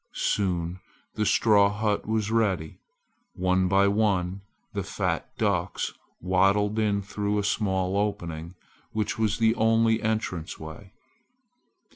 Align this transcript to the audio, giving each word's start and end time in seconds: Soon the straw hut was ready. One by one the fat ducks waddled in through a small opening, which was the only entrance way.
Soon 0.15 0.79
the 1.13 1.27
straw 1.27 1.69
hut 1.71 2.07
was 2.07 2.31
ready. 2.31 2.79
One 3.35 3.67
by 3.67 3.87
one 3.87 4.41
the 4.73 4.81
fat 4.81 5.29
ducks 5.37 5.93
waddled 6.19 6.79
in 6.79 7.03
through 7.03 7.37
a 7.37 7.43
small 7.43 7.95
opening, 7.95 8.55
which 8.93 9.19
was 9.19 9.37
the 9.37 9.53
only 9.53 10.01
entrance 10.01 10.57
way. 10.59 10.91